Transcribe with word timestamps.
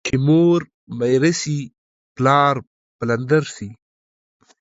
چي 0.07 0.15
مور 0.25 0.59
ميره 0.99 1.31
سي، 1.41 1.57
پلار 2.15 2.55
پلندر 2.97 3.43
سي. 3.55 3.67